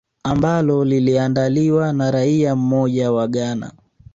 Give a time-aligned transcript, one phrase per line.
[0.23, 3.71] ambalo liliandaliwa na raia mmoja wa ghana